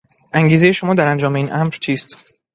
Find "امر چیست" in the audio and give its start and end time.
1.53-2.33